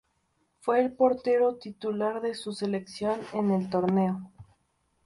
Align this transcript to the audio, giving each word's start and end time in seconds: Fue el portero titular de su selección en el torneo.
Fue 0.61 0.79
el 0.79 0.93
portero 0.93 1.57
titular 1.59 2.23
de 2.23 2.33
su 2.33 2.53
selección 2.53 3.19
en 3.33 3.51
el 3.51 3.69
torneo. 3.69 4.31